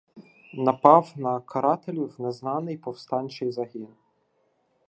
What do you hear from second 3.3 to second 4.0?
загін.